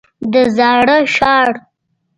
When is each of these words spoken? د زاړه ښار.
د 0.33 0.35
زاړه 0.55 0.97
ښار. 1.15 1.49